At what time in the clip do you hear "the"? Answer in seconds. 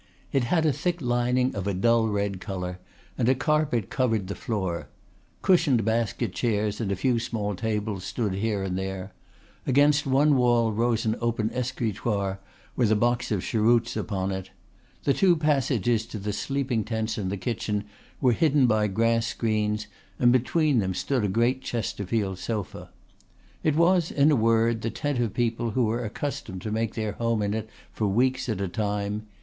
4.29-4.33, 15.03-15.13, 16.17-16.33, 17.31-17.37, 24.81-24.89